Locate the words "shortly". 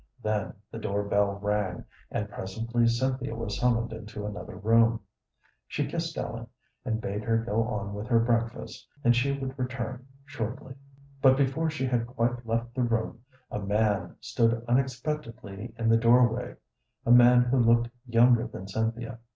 10.25-10.73